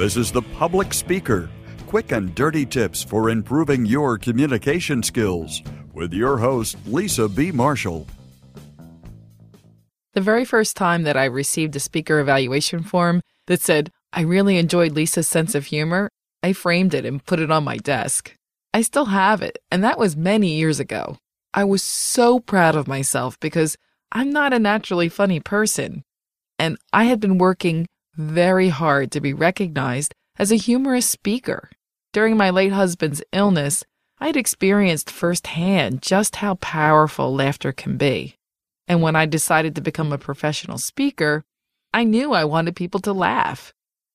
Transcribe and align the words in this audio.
This 0.00 0.16
is 0.16 0.32
The 0.32 0.40
Public 0.40 0.94
Speaker 0.94 1.50
quick 1.86 2.10
and 2.10 2.34
dirty 2.34 2.64
tips 2.64 3.04
for 3.04 3.28
improving 3.28 3.84
your 3.84 4.16
communication 4.16 5.02
skills 5.02 5.60
with 5.92 6.14
your 6.14 6.38
host, 6.38 6.78
Lisa 6.86 7.28
B. 7.28 7.52
Marshall. 7.52 8.06
The 10.14 10.22
very 10.22 10.46
first 10.46 10.74
time 10.74 11.02
that 11.02 11.18
I 11.18 11.26
received 11.26 11.76
a 11.76 11.80
speaker 11.80 12.18
evaluation 12.18 12.82
form 12.82 13.20
that 13.46 13.60
said, 13.60 13.92
I 14.10 14.22
really 14.22 14.56
enjoyed 14.56 14.92
Lisa's 14.92 15.28
sense 15.28 15.54
of 15.54 15.66
humor, 15.66 16.08
I 16.42 16.54
framed 16.54 16.94
it 16.94 17.04
and 17.04 17.22
put 17.22 17.38
it 17.38 17.50
on 17.50 17.64
my 17.64 17.76
desk. 17.76 18.34
I 18.72 18.80
still 18.80 19.04
have 19.04 19.42
it, 19.42 19.58
and 19.70 19.84
that 19.84 19.98
was 19.98 20.16
many 20.16 20.54
years 20.54 20.80
ago. 20.80 21.18
I 21.52 21.64
was 21.64 21.82
so 21.82 22.40
proud 22.40 22.74
of 22.74 22.88
myself 22.88 23.38
because 23.38 23.76
I'm 24.12 24.30
not 24.30 24.54
a 24.54 24.58
naturally 24.58 25.10
funny 25.10 25.40
person. 25.40 26.04
And 26.58 26.78
I 26.90 27.04
had 27.04 27.20
been 27.20 27.36
working 27.36 27.86
very 28.20 28.68
hard 28.68 29.10
to 29.12 29.20
be 29.20 29.32
recognized 29.32 30.14
as 30.38 30.52
a 30.52 30.56
humorous 30.56 31.08
speaker. 31.08 31.70
During 32.12 32.36
my 32.36 32.50
late 32.50 32.72
husband's 32.72 33.22
illness, 33.32 33.84
I 34.18 34.26
had 34.26 34.36
experienced 34.36 35.10
firsthand 35.10 36.02
just 36.02 36.36
how 36.36 36.54
powerful 36.56 37.34
laughter 37.34 37.72
can 37.72 37.96
be. 37.96 38.36
And 38.86 39.02
when 39.02 39.16
I 39.16 39.26
decided 39.26 39.74
to 39.74 39.80
become 39.80 40.12
a 40.12 40.18
professional 40.18 40.78
speaker, 40.78 41.44
I 41.94 42.04
knew 42.04 42.32
I 42.32 42.44
wanted 42.44 42.76
people 42.76 43.00
to 43.00 43.12
laugh. 43.12 43.72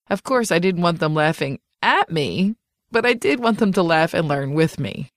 Of 0.09 0.23
course, 0.23 0.51
I 0.51 0.59
didn't 0.59 0.81
want 0.81 0.99
them 0.99 1.15
laughing 1.15 1.59
at 1.81 2.11
me, 2.11 2.55
but 2.91 3.05
I 3.05 3.13
did 3.13 3.39
want 3.39 3.57
them 3.57 3.73
to 3.73 3.83
laugh 3.83 4.13
and 4.13 4.27
learn 4.27 4.53
with 4.53 4.79
me. 4.79 5.09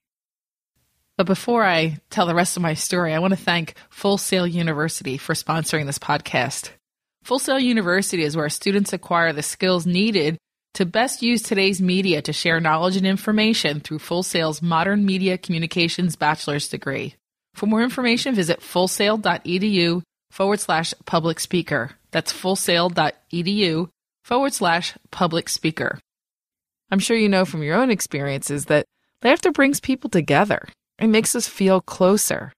But 1.17 1.27
before 1.27 1.65
I 1.65 1.99
tell 2.09 2.25
the 2.25 2.33
rest 2.33 2.55
of 2.55 2.63
my 2.63 2.73
story, 2.73 3.13
I 3.13 3.19
want 3.19 3.31
to 3.31 3.39
thank 3.39 3.73
Full 3.89 4.17
Sail 4.17 4.47
University 4.47 5.17
for 5.17 5.33
sponsoring 5.33 5.85
this 5.85 5.99
podcast. 5.99 6.71
Full 7.23 7.39
Sail 7.39 7.59
University 7.59 8.23
is 8.23 8.35
where 8.35 8.49
students 8.49 8.93
acquire 8.93 9.33
the 9.33 9.43
skills 9.43 9.85
needed 9.85 10.37
to 10.75 10.85
best 10.85 11.21
use 11.21 11.41
today's 11.41 11.81
media 11.81 12.21
to 12.21 12.33
share 12.33 12.59
knowledge 12.59 12.95
and 12.95 13.05
information 13.05 13.79
through 13.81 13.99
Full 13.99 14.23
Sail's 14.23 14.61
Modern 14.61 15.05
Media 15.05 15.37
Communications 15.37 16.15
Bachelor's 16.15 16.67
degree. 16.69 17.15
For 17.55 17.65
more 17.65 17.83
information, 17.83 18.35
visit 18.35 18.61
fullsail.edu 18.61 20.01
forward 20.31 20.59
slash 20.59 20.93
public 21.05 21.39
speaker. 21.39 21.91
That's 22.11 22.33
fullsail.edu 22.33 23.89
forward 24.23 24.53
slash 24.53 24.95
public 25.11 25.49
speaker. 25.49 25.99
I'm 26.91 26.99
sure 26.99 27.17
you 27.17 27.29
know 27.29 27.45
from 27.45 27.63
your 27.63 27.75
own 27.75 27.91
experiences 27.91 28.65
that 28.65 28.85
laughter 29.23 29.51
brings 29.51 29.79
people 29.79 30.09
together. 30.09 30.67
It 30.97 31.07
makes 31.07 31.35
us 31.35 31.47
feel 31.47 31.81
closer. 31.81 32.53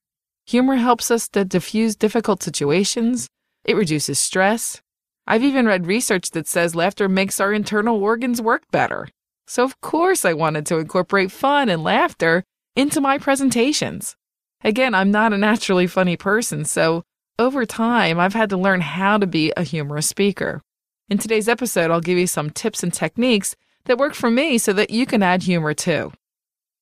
Humor 0.48 0.76
helps 0.76 1.12
us 1.12 1.28
to 1.30 1.46
diffuse 1.46 1.96
difficult 1.96 2.44
situations 2.44 3.28
it 3.64 3.76
reduces 3.76 4.20
stress. 4.20 4.82
I've 5.28 5.44
even 5.44 5.66
read 5.66 5.88
research 5.88 6.32
that 6.32 6.48
says 6.48 6.76
laughter 6.76 7.08
makes 7.08 7.40
our 7.40 7.54
internal 7.54 8.02
organs 8.04 8.42
work 8.42 8.64
better. 8.72 9.08
So, 9.48 9.64
of 9.64 9.80
course, 9.82 10.26
I 10.26 10.34
wanted 10.34 10.66
to 10.68 10.78
incorporate 10.78 11.32
fun 11.32 11.70
and 11.70 11.84
laughter 11.84 12.44
into 12.76 13.02
my 13.02 13.18
presentations. 13.18 14.16
Again, 14.64 14.94
I'm 14.94 15.12
not 15.12 15.34
a 15.34 15.38
naturally 15.38 15.88
funny 15.88 16.18
person, 16.18 16.66
so 16.66 17.04
over 17.40 17.66
time, 17.66 18.20
I've 18.20 18.34
had 18.34 18.50
to 18.52 18.58
learn 18.58 18.82
how 18.82 19.18
to 19.18 19.28
be 19.28 19.52
a 19.58 19.64
humorous 19.64 20.08
speaker. 20.08 20.62
In 21.10 21.18
today's 21.18 21.50
episode, 21.50 21.92
I'll 21.92 22.02
give 22.02 22.18
you 22.18 22.28
some 22.28 22.50
tips 22.50 22.84
and 22.84 22.94
techniques 22.94 23.56
that 23.86 23.98
work 23.98 24.14
for 24.14 24.30
me 24.30 24.58
so 24.58 24.74
that 24.74 24.92
you 24.92 25.06
can 25.06 25.24
add 25.24 25.44
humor 25.44 25.74
too. 25.74 26.14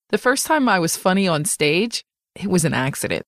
The 0.09 0.17
first 0.17 0.45
time 0.45 0.67
I 0.67 0.80
was 0.80 0.97
funny 0.97 1.27
on 1.27 1.45
stage, 1.45 2.03
it 2.35 2.47
was 2.47 2.66
an 2.66 2.73
accident. 2.73 3.25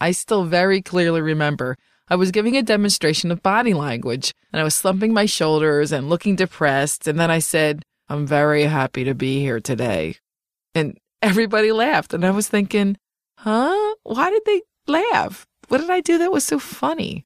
I 0.00 0.10
still 0.10 0.44
very 0.44 0.82
clearly 0.82 1.20
remember 1.20 1.76
I 2.12 2.14
was 2.14 2.30
giving 2.30 2.58
a 2.58 2.62
demonstration 2.62 3.30
of 3.30 3.42
body 3.42 3.72
language 3.72 4.34
and 4.52 4.60
I 4.60 4.64
was 4.64 4.74
slumping 4.74 5.14
my 5.14 5.24
shoulders 5.24 5.92
and 5.92 6.10
looking 6.10 6.36
depressed. 6.36 7.08
And 7.08 7.18
then 7.18 7.30
I 7.30 7.38
said, 7.38 7.82
I'm 8.06 8.26
very 8.26 8.64
happy 8.64 9.02
to 9.04 9.14
be 9.14 9.40
here 9.40 9.60
today. 9.60 10.16
And 10.74 10.98
everybody 11.22 11.72
laughed. 11.72 12.12
And 12.12 12.22
I 12.22 12.30
was 12.30 12.48
thinking, 12.48 12.98
huh? 13.38 13.94
Why 14.02 14.28
did 14.28 14.42
they 14.44 14.60
laugh? 14.86 15.46
What 15.68 15.78
did 15.80 15.88
I 15.88 16.02
do 16.02 16.18
that 16.18 16.30
was 16.30 16.44
so 16.44 16.58
funny? 16.58 17.24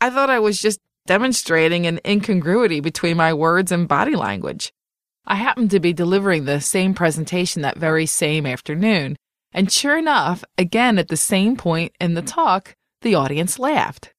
I 0.00 0.10
thought 0.10 0.30
I 0.30 0.38
was 0.38 0.62
just 0.62 0.78
demonstrating 1.06 1.84
an 1.84 1.98
incongruity 2.06 2.78
between 2.78 3.16
my 3.16 3.34
words 3.34 3.72
and 3.72 3.88
body 3.88 4.14
language. 4.14 4.72
I 5.26 5.34
happened 5.34 5.72
to 5.72 5.80
be 5.80 5.92
delivering 5.92 6.44
the 6.44 6.60
same 6.60 6.94
presentation 6.94 7.62
that 7.62 7.78
very 7.78 8.06
same 8.06 8.46
afternoon. 8.46 9.16
And 9.50 9.72
sure 9.72 9.98
enough, 9.98 10.44
again 10.56 10.98
at 10.98 11.08
the 11.08 11.16
same 11.16 11.56
point 11.56 11.96
in 11.98 12.14
the 12.14 12.22
talk, 12.22 12.76
the 13.04 13.14
audience 13.14 13.58
laughed. 13.58 14.13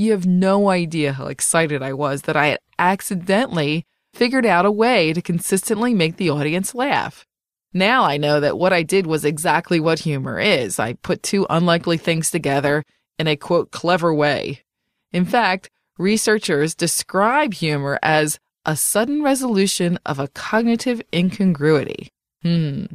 You 0.00 0.12
have 0.12 0.24
no 0.24 0.70
idea 0.70 1.12
how 1.12 1.26
excited 1.26 1.82
I 1.82 1.92
was 1.92 2.22
that 2.22 2.34
I 2.34 2.46
had 2.46 2.60
accidentally 2.78 3.84
figured 4.14 4.46
out 4.46 4.64
a 4.64 4.70
way 4.70 5.12
to 5.12 5.20
consistently 5.20 5.92
make 5.92 6.16
the 6.16 6.30
audience 6.30 6.74
laugh. 6.74 7.26
Now 7.74 8.04
I 8.04 8.16
know 8.16 8.40
that 8.40 8.56
what 8.56 8.72
I 8.72 8.82
did 8.82 9.06
was 9.06 9.26
exactly 9.26 9.78
what 9.78 9.98
humor 9.98 10.40
is. 10.40 10.78
I 10.78 10.94
put 10.94 11.22
two 11.22 11.46
unlikely 11.50 11.98
things 11.98 12.30
together 12.30 12.82
in 13.18 13.26
a 13.26 13.36
quote 13.36 13.72
clever 13.72 14.14
way. 14.14 14.62
In 15.12 15.26
fact, 15.26 15.68
researchers 15.98 16.74
describe 16.74 17.52
humor 17.52 17.98
as 18.02 18.38
a 18.64 18.76
sudden 18.76 19.22
resolution 19.22 19.98
of 20.06 20.18
a 20.18 20.28
cognitive 20.28 21.02
incongruity. 21.14 22.08
Hmm. 22.40 22.86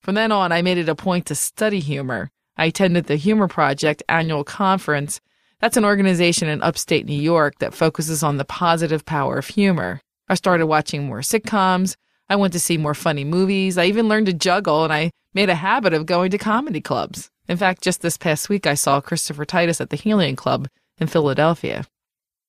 From 0.00 0.14
then 0.14 0.30
on, 0.30 0.52
I 0.52 0.62
made 0.62 0.78
it 0.78 0.88
a 0.88 0.94
point 0.94 1.26
to 1.26 1.34
study 1.34 1.80
humor 1.80 2.30
I 2.56 2.66
attended 2.66 3.06
the 3.06 3.16
Humor 3.16 3.48
Project 3.48 4.02
annual 4.08 4.44
conference. 4.44 5.20
That's 5.60 5.76
an 5.76 5.84
organization 5.84 6.48
in 6.48 6.62
upstate 6.62 7.06
New 7.06 7.20
York 7.20 7.58
that 7.58 7.74
focuses 7.74 8.22
on 8.22 8.36
the 8.36 8.44
positive 8.44 9.04
power 9.04 9.38
of 9.38 9.48
humor. 9.48 10.00
I 10.28 10.34
started 10.34 10.66
watching 10.66 11.06
more 11.06 11.20
sitcoms. 11.20 11.96
I 12.28 12.36
went 12.36 12.52
to 12.52 12.60
see 12.60 12.76
more 12.76 12.94
funny 12.94 13.24
movies. 13.24 13.78
I 13.78 13.86
even 13.86 14.08
learned 14.08 14.26
to 14.26 14.32
juggle 14.32 14.84
and 14.84 14.92
I 14.92 15.10
made 15.32 15.48
a 15.48 15.54
habit 15.54 15.94
of 15.94 16.06
going 16.06 16.30
to 16.32 16.38
comedy 16.38 16.80
clubs. 16.80 17.30
In 17.48 17.56
fact, 17.56 17.82
just 17.82 18.02
this 18.02 18.16
past 18.16 18.48
week, 18.48 18.66
I 18.66 18.74
saw 18.74 19.00
Christopher 19.00 19.44
Titus 19.44 19.80
at 19.80 19.90
the 19.90 19.96
Helium 19.96 20.36
Club 20.36 20.68
in 20.98 21.06
Philadelphia. 21.06 21.86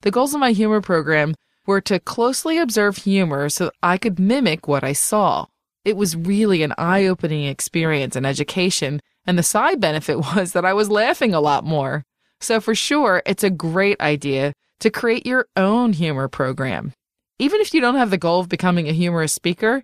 The 0.02 0.12
goals 0.12 0.34
of 0.34 0.40
my 0.40 0.52
humor 0.52 0.82
program 0.82 1.36
were 1.66 1.82
to 1.82 2.00
closely 2.00 2.58
observe 2.58 2.98
humor 2.98 3.50
so 3.50 3.72
I 3.84 3.98
could 3.98 4.20
mimic 4.20 4.68
what 4.68 4.84
I 4.84 4.94
saw. 4.94 5.46
It 5.86 5.96
was 5.96 6.16
really 6.16 6.64
an 6.64 6.74
eye 6.78 7.06
opening 7.06 7.46
experience 7.46 8.16
and 8.16 8.26
education 8.26 9.02
and 9.28 9.38
the 9.38 9.44
side 9.44 9.80
benefit 9.80 10.18
was 10.36 10.54
that 10.54 10.66
I 10.66 10.74
was 10.74 10.90
laughing 10.90 11.34
a 11.34 11.42
lot 11.42 11.64
more. 11.64 12.04
So 12.40 12.62
for 12.62 12.76
sure, 12.76 13.22
it's 13.26 13.44
a 13.44 13.50
great 13.50 14.00
idea 14.00 14.54
to 14.80 14.90
create 14.90 15.26
your 15.26 15.48
own 15.56 15.94
humor 15.94 16.28
program. 16.28 16.94
Even 17.40 17.62
if 17.62 17.74
you 17.74 17.82
don't 17.82 17.96
have 17.96 18.10
the 18.10 18.18
goal 18.18 18.40
of 18.40 18.50
becoming 18.50 18.88
a 18.88 18.94
humorous 18.94 19.34
speaker, 19.34 19.84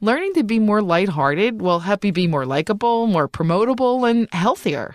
learning 0.00 0.34
to 0.34 0.42
be 0.42 0.58
more 0.58 0.82
lighthearted 0.82 1.60
will 1.60 1.80
help 1.80 2.04
you 2.04 2.12
be 2.12 2.26
more 2.26 2.46
likable, 2.46 3.06
more 3.06 3.28
promotable, 3.28 4.08
and 4.08 4.28
healthier. 4.32 4.94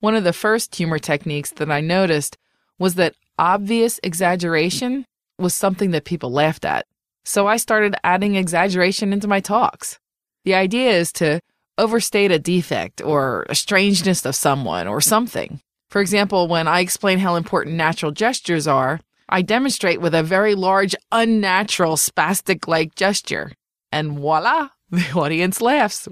One 0.00 0.14
of 0.14 0.24
the 0.24 0.32
first 0.32 0.74
humor 0.74 0.98
techniques 0.98 1.50
that 1.52 1.70
I 1.70 1.80
noticed 1.80 2.36
was 2.78 2.94
that 2.96 3.14
obvious 3.38 3.98
exaggeration 4.02 5.06
was 5.38 5.54
something 5.54 5.90
that 5.90 6.04
people 6.04 6.30
laughed 6.30 6.64
at. 6.64 6.86
So 7.24 7.46
I 7.46 7.56
started 7.56 7.96
adding 8.04 8.36
exaggeration 8.36 9.12
into 9.12 9.26
my 9.26 9.40
talks. 9.40 9.98
The 10.44 10.54
idea 10.54 10.90
is 10.90 11.12
to 11.14 11.40
overstate 11.76 12.30
a 12.30 12.38
defect 12.38 13.02
or 13.02 13.46
a 13.48 13.54
strangeness 13.54 14.24
of 14.24 14.34
someone 14.34 14.86
or 14.86 15.00
something. 15.00 15.60
For 15.96 16.02
example, 16.02 16.46
when 16.46 16.68
I 16.68 16.80
explain 16.80 17.20
how 17.20 17.36
important 17.36 17.74
natural 17.74 18.12
gestures 18.12 18.68
are, 18.68 19.00
I 19.30 19.40
demonstrate 19.40 19.98
with 19.98 20.14
a 20.14 20.22
very 20.22 20.54
large, 20.54 20.94
unnatural, 21.10 21.96
spastic 21.96 22.68
like 22.68 22.94
gesture. 22.94 23.52
And 23.90 24.18
voila, 24.18 24.68
the 24.90 25.10
audience 25.12 25.62
laughs. 25.62 26.06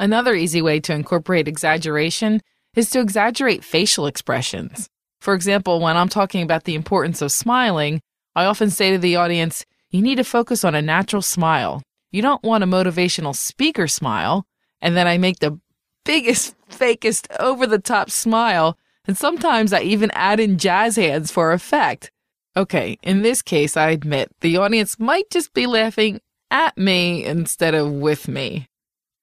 Another 0.00 0.34
easy 0.34 0.60
way 0.60 0.80
to 0.80 0.92
incorporate 0.92 1.46
exaggeration 1.46 2.40
is 2.74 2.90
to 2.90 2.98
exaggerate 2.98 3.62
facial 3.62 4.08
expressions. 4.08 4.88
For 5.20 5.32
example, 5.32 5.78
when 5.78 5.96
I'm 5.96 6.08
talking 6.08 6.42
about 6.42 6.64
the 6.64 6.74
importance 6.74 7.22
of 7.22 7.30
smiling, 7.30 8.00
I 8.34 8.46
often 8.46 8.68
say 8.68 8.90
to 8.90 8.98
the 8.98 9.14
audience, 9.14 9.64
you 9.90 10.02
need 10.02 10.16
to 10.16 10.24
focus 10.24 10.64
on 10.64 10.74
a 10.74 10.82
natural 10.82 11.22
smile. 11.22 11.84
You 12.10 12.20
don't 12.20 12.42
want 12.42 12.64
a 12.64 12.66
motivational 12.66 13.36
speaker 13.36 13.86
smile 13.86 14.44
and 14.80 14.96
then 14.96 15.06
I 15.06 15.18
make 15.18 15.38
the 15.38 15.56
biggest, 16.04 16.56
fakest, 16.68 17.28
over 17.38 17.64
the 17.68 17.78
top 17.78 18.10
smile, 18.10 18.76
and 19.06 19.16
sometimes 19.16 19.72
I 19.72 19.80
even 19.82 20.10
add 20.12 20.40
in 20.40 20.58
jazz 20.58 20.96
hands 20.96 21.30
for 21.30 21.52
effect. 21.52 22.10
Okay, 22.56 22.98
in 23.02 23.22
this 23.22 23.42
case, 23.42 23.76
I 23.76 23.90
admit 23.90 24.30
the 24.40 24.56
audience 24.56 24.98
might 24.98 25.30
just 25.30 25.52
be 25.54 25.66
laughing 25.66 26.20
at 26.50 26.78
me 26.78 27.24
instead 27.24 27.74
of 27.74 27.90
with 27.90 28.28
me. 28.28 28.68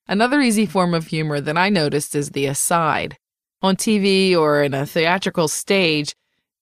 Another 0.07 0.41
easy 0.41 0.65
form 0.65 0.93
of 0.93 1.07
humor 1.07 1.39
that 1.39 1.57
I 1.57 1.69
noticed 1.69 2.15
is 2.15 2.31
the 2.31 2.45
aside. 2.45 3.17
On 3.61 3.75
TV 3.75 4.35
or 4.35 4.63
in 4.63 4.73
a 4.73 4.85
theatrical 4.85 5.47
stage, 5.47 6.15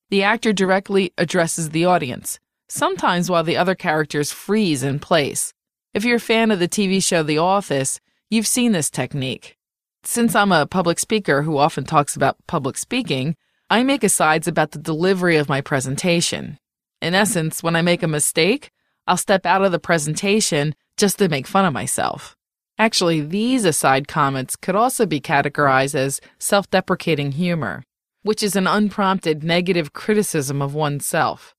the 0.09 0.23
actor 0.23 0.53
directly 0.53 1.13
addresses 1.17 1.69
the 1.69 1.85
audience, 1.85 2.39
sometimes 2.67 3.29
while 3.29 3.43
the 3.43 3.57
other 3.57 3.75
characters 3.75 4.31
freeze 4.31 4.83
in 4.83 4.99
place. 4.99 5.53
If 5.93 6.03
you're 6.03 6.17
a 6.17 6.19
fan 6.19 6.51
of 6.51 6.59
the 6.59 6.67
TV 6.67 7.03
show 7.03 7.23
The 7.23 7.37
Office, 7.39 7.99
You've 8.31 8.45
seen 8.45 8.73
this 8.73 8.91
technique. 8.91 9.57
Since 10.03 10.33
I'm 10.33 10.51
a 10.51 10.65
public 10.65 10.97
speaker 10.97 11.43
who 11.43 11.57
often 11.57 11.83
talks 11.83 12.15
about 12.15 12.37
public 12.47 12.77
speaking, 12.77 13.35
I 13.69 13.83
make 13.83 14.03
asides 14.03 14.47
about 14.47 14.71
the 14.71 14.79
delivery 14.79 15.35
of 15.35 15.49
my 15.49 15.61
presentation. 15.61 16.57
In 17.01 17.13
essence, 17.13 17.61
when 17.61 17.75
I 17.75 17.81
make 17.81 18.01
a 18.01 18.07
mistake, 18.07 18.71
I'll 19.07 19.17
step 19.17 19.45
out 19.45 19.63
of 19.63 19.71
the 19.71 19.79
presentation 19.79 20.73
just 20.97 21.19
to 21.19 21.29
make 21.29 21.47
fun 21.47 21.65
of 21.65 21.73
myself. 21.73 22.35
Actually, 22.77 23.19
these 23.19 23.65
aside 23.65 24.07
comments 24.07 24.55
could 24.55 24.75
also 24.75 25.05
be 25.05 25.19
categorized 25.19 25.95
as 25.95 26.21
self 26.39 26.69
deprecating 26.69 27.33
humor, 27.33 27.83
which 28.23 28.41
is 28.41 28.55
an 28.55 28.67
unprompted 28.67 29.43
negative 29.43 29.91
criticism 29.91 30.61
of 30.61 30.73
oneself. 30.73 31.53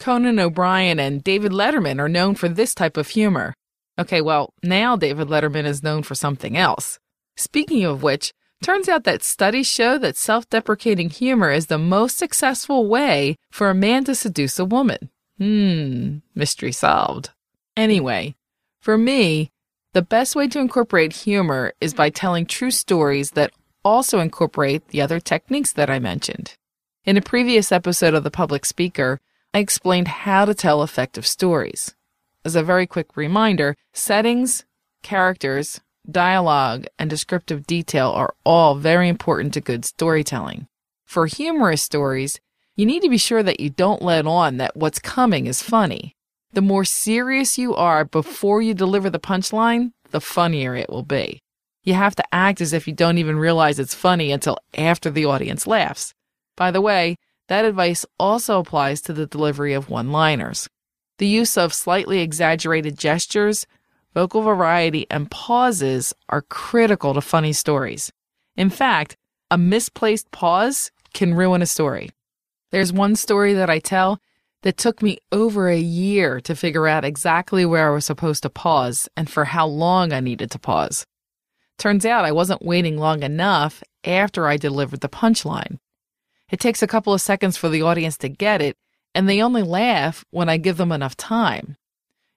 Conan 0.00 0.40
O'Brien 0.40 0.98
and 0.98 1.22
David 1.22 1.52
Letterman 1.52 2.00
are 2.00 2.08
known 2.08 2.34
for 2.34 2.48
this 2.48 2.74
type 2.74 2.96
of 2.96 3.08
humor. 3.08 3.54
Okay, 3.98 4.20
well, 4.20 4.52
now 4.64 4.96
David 4.96 5.28
Letterman 5.28 5.64
is 5.64 5.84
known 5.84 6.02
for 6.02 6.16
something 6.16 6.56
else. 6.56 6.98
Speaking 7.36 7.84
of 7.84 8.02
which, 8.02 8.32
turns 8.62 8.88
out 8.88 9.04
that 9.04 9.22
studies 9.22 9.66
show 9.66 9.98
that 9.98 10.16
self 10.16 10.48
deprecating 10.48 11.10
humor 11.10 11.50
is 11.50 11.66
the 11.66 11.78
most 11.78 12.16
successful 12.16 12.86
way 12.86 13.36
for 13.50 13.70
a 13.70 13.74
man 13.74 14.04
to 14.04 14.14
seduce 14.14 14.58
a 14.58 14.64
woman. 14.64 15.10
Hmm, 15.38 16.18
mystery 16.34 16.72
solved. 16.72 17.30
Anyway, 17.76 18.36
for 18.80 18.96
me, 18.96 19.50
the 19.94 20.02
best 20.02 20.36
way 20.36 20.48
to 20.48 20.58
incorporate 20.58 21.12
humor 21.12 21.72
is 21.80 21.94
by 21.94 22.10
telling 22.10 22.46
true 22.46 22.70
stories 22.70 23.32
that 23.32 23.52
also 23.84 24.20
incorporate 24.20 24.88
the 24.88 25.00
other 25.00 25.20
techniques 25.20 25.72
that 25.72 25.90
I 25.90 25.98
mentioned. 25.98 26.56
In 27.04 27.16
a 27.16 27.22
previous 27.22 27.70
episode 27.70 28.14
of 28.14 28.24
The 28.24 28.30
Public 28.30 28.64
Speaker, 28.64 29.20
I 29.52 29.58
explained 29.58 30.08
how 30.08 30.46
to 30.46 30.54
tell 30.54 30.82
effective 30.82 31.26
stories. 31.26 31.94
As 32.44 32.56
a 32.56 32.62
very 32.62 32.86
quick 32.86 33.16
reminder, 33.16 33.76
settings, 33.92 34.64
characters, 35.02 35.80
dialogue, 36.10 36.86
and 36.98 37.08
descriptive 37.08 37.66
detail 37.66 38.10
are 38.10 38.34
all 38.44 38.74
very 38.74 39.08
important 39.08 39.54
to 39.54 39.60
good 39.60 39.84
storytelling. 39.84 40.66
For 41.04 41.26
humorous 41.26 41.82
stories, 41.82 42.40
you 42.76 42.86
need 42.86 43.02
to 43.02 43.08
be 43.08 43.18
sure 43.18 43.42
that 43.42 43.60
you 43.60 43.70
don't 43.70 44.02
let 44.02 44.26
on 44.26 44.56
that 44.56 44.76
what's 44.76 44.98
coming 44.98 45.46
is 45.46 45.62
funny. 45.62 46.16
The 46.52 46.60
more 46.60 46.84
serious 46.84 47.58
you 47.58 47.74
are 47.74 48.04
before 48.04 48.62
you 48.62 48.74
deliver 48.74 49.10
the 49.10 49.18
punchline, 49.18 49.92
the 50.10 50.20
funnier 50.20 50.74
it 50.74 50.90
will 50.90 51.02
be. 51.02 51.40
You 51.82 51.94
have 51.94 52.16
to 52.16 52.24
act 52.34 52.60
as 52.60 52.72
if 52.72 52.86
you 52.86 52.94
don't 52.94 53.18
even 53.18 53.36
realize 53.36 53.78
it's 53.78 53.94
funny 53.94 54.32
until 54.32 54.58
after 54.76 55.10
the 55.10 55.24
audience 55.24 55.66
laughs. 55.66 56.14
By 56.56 56.70
the 56.70 56.80
way, 56.80 57.16
that 57.48 57.64
advice 57.64 58.06
also 58.18 58.58
applies 58.58 59.00
to 59.02 59.12
the 59.12 59.26
delivery 59.26 59.74
of 59.74 59.90
one 59.90 60.10
liners. 60.10 60.68
The 61.18 61.26
use 61.26 61.56
of 61.58 61.74
slightly 61.74 62.20
exaggerated 62.20 62.98
gestures, 62.98 63.66
vocal 64.14 64.42
variety, 64.42 65.06
and 65.10 65.30
pauses 65.30 66.14
are 66.28 66.42
critical 66.42 67.14
to 67.14 67.20
funny 67.20 67.52
stories. 67.52 68.12
In 68.56 68.70
fact, 68.70 69.16
a 69.50 69.58
misplaced 69.58 70.30
pause 70.30 70.90
can 71.12 71.34
ruin 71.34 71.62
a 71.62 71.66
story. 71.66 72.10
There's 72.70 72.92
one 72.92 73.16
story 73.16 73.52
that 73.54 73.70
I 73.70 73.78
tell 73.78 74.20
that 74.62 74.76
took 74.76 75.02
me 75.02 75.18
over 75.30 75.68
a 75.68 75.78
year 75.78 76.40
to 76.40 76.56
figure 76.56 76.88
out 76.88 77.04
exactly 77.04 77.66
where 77.66 77.90
I 77.90 77.94
was 77.94 78.06
supposed 78.06 78.42
to 78.44 78.50
pause 78.50 79.08
and 79.16 79.28
for 79.28 79.44
how 79.44 79.66
long 79.66 80.12
I 80.12 80.20
needed 80.20 80.50
to 80.52 80.58
pause. 80.58 81.06
Turns 81.76 82.06
out 82.06 82.24
I 82.24 82.32
wasn't 82.32 82.64
waiting 82.64 82.96
long 82.96 83.22
enough 83.22 83.82
after 84.04 84.46
I 84.46 84.56
delivered 84.56 85.00
the 85.00 85.08
punchline. 85.08 85.78
It 86.50 86.60
takes 86.60 86.82
a 86.82 86.86
couple 86.86 87.12
of 87.12 87.20
seconds 87.20 87.56
for 87.56 87.68
the 87.68 87.82
audience 87.82 88.16
to 88.18 88.28
get 88.28 88.62
it, 88.62 88.76
and 89.14 89.28
they 89.28 89.42
only 89.42 89.62
laugh 89.62 90.24
when 90.30 90.48
I 90.48 90.56
give 90.56 90.76
them 90.76 90.92
enough 90.92 91.16
time. 91.16 91.76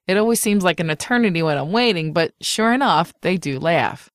It 0.07 0.17
always 0.17 0.41
seems 0.41 0.63
like 0.63 0.79
an 0.79 0.89
eternity 0.89 1.43
when 1.43 1.57
I'm 1.57 1.71
waiting, 1.71 2.13
but 2.13 2.33
sure 2.41 2.73
enough, 2.73 3.13
they 3.21 3.37
do 3.37 3.59
laugh. 3.59 4.09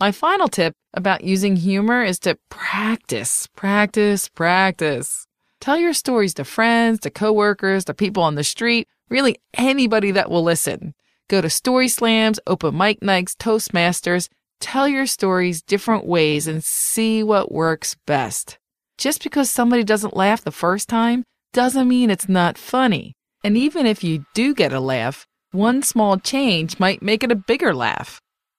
My 0.00 0.12
final 0.12 0.48
tip 0.48 0.74
about 0.92 1.24
using 1.24 1.56
humor 1.56 2.02
is 2.04 2.18
to 2.20 2.38
practice, 2.48 3.48
practice, 3.56 4.28
practice. 4.28 5.26
Tell 5.60 5.78
your 5.78 5.94
stories 5.94 6.34
to 6.34 6.44
friends, 6.44 7.00
to 7.00 7.10
coworkers, 7.10 7.84
to 7.86 7.94
people 7.94 8.22
on 8.22 8.34
the 8.34 8.44
street, 8.44 8.86
really 9.08 9.36
anybody 9.54 10.10
that 10.12 10.30
will 10.30 10.42
listen. 10.42 10.94
Go 11.28 11.40
to 11.40 11.48
story 11.48 11.88
slams, 11.88 12.38
open 12.46 12.76
mic 12.76 13.02
nights, 13.02 13.34
Toastmasters. 13.34 14.28
Tell 14.60 14.86
your 14.86 15.06
stories 15.06 15.62
different 15.62 16.06
ways 16.06 16.46
and 16.46 16.62
see 16.62 17.22
what 17.22 17.50
works 17.50 17.96
best. 18.06 18.58
Just 18.98 19.22
because 19.22 19.50
somebody 19.50 19.84
doesn't 19.84 20.16
laugh 20.16 20.42
the 20.42 20.52
first 20.52 20.88
time 20.88 21.24
doesn't 21.52 21.88
mean 21.88 22.10
it's 22.10 22.28
not 22.28 22.58
funny. 22.58 23.14
And 23.44 23.58
even 23.58 23.84
if 23.84 24.02
you 24.02 24.24
do 24.32 24.54
get 24.54 24.72
a 24.72 24.80
laugh, 24.80 25.26
one 25.52 25.82
small 25.82 26.16
change 26.16 26.80
might 26.80 27.02
make 27.02 27.22
it 27.22 27.30
a 27.30 27.36
bigger 27.36 27.74
laugh. 27.74 28.18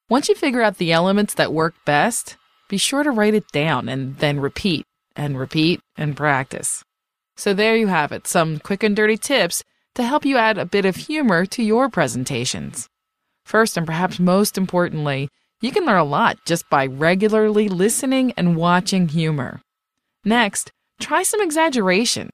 Once 0.09 0.29
you 0.29 0.35
figure 0.35 0.61
out 0.61 0.77
the 0.77 0.91
elements 0.93 1.33
that 1.33 1.51
work 1.51 1.73
best, 1.83 2.37
be 2.69 2.77
sure 2.77 3.01
to 3.03 3.09
write 3.09 3.33
it 3.33 3.51
down 3.51 3.89
and 3.89 4.15
then 4.17 4.39
repeat 4.39 4.85
and 5.15 5.39
repeat 5.39 5.81
and 5.97 6.15
practice. 6.15 6.83
So 7.35 7.53
there 7.53 7.75
you 7.75 7.87
have 7.87 8.11
it, 8.11 8.27
some 8.27 8.59
quick 8.59 8.83
and 8.83 8.95
dirty 8.95 9.17
tips 9.17 9.63
to 9.95 10.03
help 10.03 10.23
you 10.23 10.37
add 10.37 10.59
a 10.59 10.65
bit 10.65 10.85
of 10.85 10.95
humor 10.95 11.47
to 11.47 11.63
your 11.63 11.89
presentations. 11.89 12.87
First, 13.43 13.77
and 13.77 13.87
perhaps 13.87 14.19
most 14.19 14.57
importantly, 14.57 15.29
you 15.61 15.71
can 15.71 15.85
learn 15.85 15.97
a 15.97 16.03
lot 16.03 16.37
just 16.45 16.69
by 16.69 16.85
regularly 16.85 17.69
listening 17.69 18.33
and 18.37 18.55
watching 18.55 19.07
humor. 19.07 19.61
Next, 20.23 20.71
try 20.99 21.23
some 21.23 21.41
exaggeration. 21.41 22.29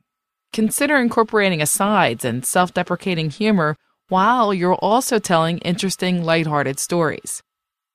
Consider 0.54 0.98
incorporating 0.98 1.62
asides 1.62 2.26
and 2.26 2.46
self 2.46 2.74
deprecating 2.74 3.30
humor 3.30 3.78
while 4.10 4.54
you're 4.54 4.76
also 4.76 5.18
telling 5.18 5.60
interesting, 5.60 6.24
lighthearted 6.24 6.78
stories. 6.78 7.42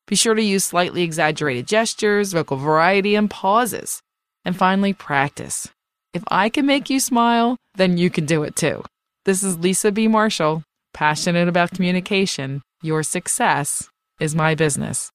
Be 0.06 0.16
sure 0.16 0.34
to 0.34 0.42
use 0.42 0.64
slightly 0.64 1.02
exaggerated 1.02 1.66
gestures, 1.66 2.32
vocal 2.32 2.56
variety, 2.56 3.14
and 3.14 3.28
pauses. 3.28 4.00
And 4.44 4.56
finally, 4.56 4.94
practice. 4.94 5.68
If 6.14 6.22
I 6.28 6.48
can 6.48 6.64
make 6.64 6.88
you 6.88 6.98
smile, 6.98 7.58
then 7.74 7.98
you 7.98 8.08
can 8.08 8.24
do 8.24 8.42
it 8.44 8.56
too. 8.56 8.82
This 9.26 9.42
is 9.42 9.58
Lisa 9.58 9.92
B. 9.92 10.08
Marshall, 10.08 10.62
passionate 10.94 11.48
about 11.48 11.72
communication. 11.72 12.62
Your 12.80 13.02
success 13.02 13.86
is 14.18 14.34
my 14.34 14.54
business. 14.54 15.10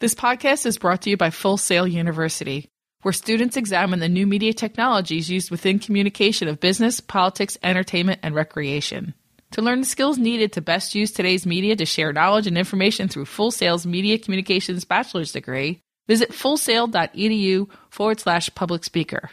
This 0.00 0.14
podcast 0.14 0.66
is 0.66 0.76
brought 0.76 1.02
to 1.02 1.10
you 1.10 1.16
by 1.16 1.30
Full 1.30 1.56
Sail 1.56 1.86
University, 1.86 2.68
where 3.02 3.12
students 3.12 3.56
examine 3.56 4.00
the 4.00 4.08
new 4.08 4.26
media 4.26 4.52
technologies 4.52 5.30
used 5.30 5.50
within 5.50 5.78
communication 5.78 6.48
of 6.48 6.60
business, 6.60 7.00
politics, 7.00 7.58
entertainment, 7.62 8.20
and 8.22 8.34
recreation. 8.34 9.14
To 9.52 9.62
learn 9.62 9.80
the 9.80 9.86
skills 9.86 10.16
needed 10.16 10.52
to 10.52 10.62
best 10.62 10.94
use 10.94 11.10
today's 11.12 11.44
media 11.44 11.76
to 11.76 11.84
share 11.84 12.12
knowledge 12.12 12.46
and 12.46 12.56
information 12.56 13.08
through 13.08 13.26
Full 13.26 13.50
Sail's 13.50 13.84
Media 13.84 14.18
Communications 14.18 14.84
Bachelor's 14.84 15.32
degree, 15.32 15.80
visit 16.06 16.30
fullsail.edu 16.30 17.68
forward 17.90 18.18
slash 18.18 18.48
public 18.54 18.82
speaker. 18.82 19.30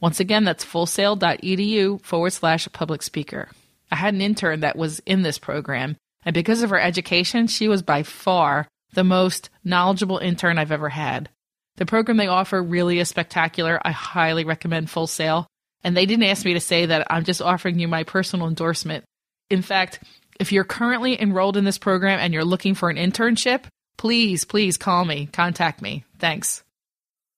Once 0.00 0.20
again, 0.20 0.44
that's 0.44 0.64
fullsail.edu 0.64 2.02
forward 2.02 2.32
slash 2.32 2.68
public 2.72 3.02
speaker. 3.02 3.48
I 3.90 3.96
had 3.96 4.14
an 4.14 4.20
intern 4.20 4.60
that 4.60 4.76
was 4.76 5.00
in 5.06 5.22
this 5.22 5.38
program, 5.38 5.96
and 6.24 6.34
because 6.34 6.62
of 6.62 6.70
her 6.70 6.80
education, 6.80 7.46
she 7.46 7.68
was 7.68 7.82
by 7.82 8.02
far 8.02 8.68
the 8.92 9.04
most 9.04 9.48
knowledgeable 9.64 10.18
intern 10.18 10.58
I've 10.58 10.72
ever 10.72 10.90
had. 10.90 11.30
The 11.76 11.86
program 11.86 12.16
they 12.16 12.26
offer 12.26 12.62
really 12.62 12.98
is 12.98 13.08
spectacular. 13.08 13.80
I 13.82 13.92
highly 13.92 14.44
recommend 14.44 14.90
Full 14.90 15.06
Sail. 15.06 15.46
And 15.84 15.96
they 15.96 16.06
didn't 16.06 16.24
ask 16.24 16.44
me 16.44 16.54
to 16.54 16.60
say 16.60 16.86
that 16.86 17.06
I'm 17.10 17.24
just 17.24 17.42
offering 17.42 17.78
you 17.78 17.88
my 17.88 18.04
personal 18.04 18.46
endorsement. 18.46 19.04
In 19.50 19.62
fact, 19.62 20.00
if 20.38 20.52
you're 20.52 20.64
currently 20.64 21.20
enrolled 21.20 21.56
in 21.56 21.64
this 21.64 21.78
program 21.78 22.18
and 22.18 22.32
you're 22.32 22.44
looking 22.44 22.74
for 22.74 22.90
an 22.90 22.96
internship, 22.96 23.64
please, 23.96 24.44
please 24.44 24.76
call 24.76 25.04
me, 25.04 25.28
contact 25.32 25.82
me. 25.82 26.04
Thanks. 26.18 26.62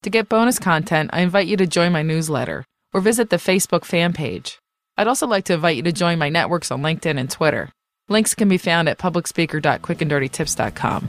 To 0.03 0.11
get 0.11 0.29
bonus 0.29 0.59
content, 0.59 1.11
I 1.13 1.21
invite 1.21 1.47
you 1.47 1.57
to 1.57 1.67
join 1.67 1.93
my 1.93 2.03
newsletter 2.03 2.65
or 2.93 3.01
visit 3.01 3.31
the 3.31 3.37
Facebook 3.37 3.85
fan 3.85 4.13
page. 4.13 4.59
I'd 4.97 5.09
also 5.09 5.27
like 5.27 5.47
to 5.47 5.55
invite 5.55 5.77
you 5.77 5.83
to 5.85 5.93
join 5.93 6.19
my 6.19 6.29
networks 6.29 6.71
on 6.71 6.83
LinkedIn 6.83 7.19
and 7.19 7.31
Twitter. 7.31 7.71
Links 8.09 8.35
can 8.35 8.49
be 8.49 8.59
found 8.59 8.89
at 8.89 8.99
publicspeaker.quickanddirtytips.com. 8.99 11.09